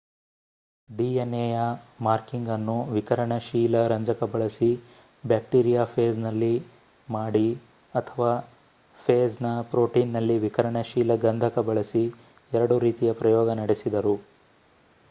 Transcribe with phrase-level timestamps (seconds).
[0.89, 1.57] dnaಯ
[2.01, 4.69] ಮಾರ್ಕಿಂಗ್‍‌ಅನ್ನು ವಿಕಿರಣಶೀಲ ರಂಜಕ ಬಳಸಿ
[5.23, 6.51] ಬ್ಯಾಕ್ಟೀರಿಯಾಫೇಜ್‌ನಲ್ಲಿ
[7.07, 7.45] ಮಾಡಿ
[7.93, 8.31] ಅಥವಾ
[8.99, 12.05] ಫೇಜ್‌ನ ಪ್ರೊಟೀನ್‍‌ನಲ್ಲಿ ವಿಕಿರಣಶೀಲ ಗಂಧಕ ಬಳಸಿ
[12.51, 14.17] ಎರಡು ರೀತಿಯ ಪ್ರಯೋಗ ನಡೆಸಿದರು